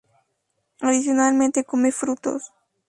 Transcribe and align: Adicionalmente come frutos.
Adicionalmente 0.79 1.63
come 1.63 1.91
frutos. 1.91 2.51